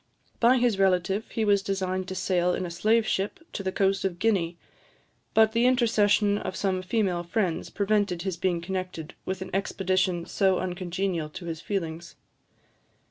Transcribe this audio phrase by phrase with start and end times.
[0.39, 4.03] By his relative he was designed to sail in a slave ship to the coast
[4.03, 4.57] of Guinea;
[5.35, 10.57] but the intercession of some female friends prevented his being connected with an expedition so
[10.57, 12.15] uncongenial to his feelings.